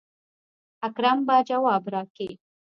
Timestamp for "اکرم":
0.87-1.19